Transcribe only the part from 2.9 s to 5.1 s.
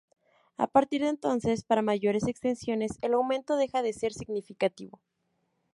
el aumento deja de ser significativo.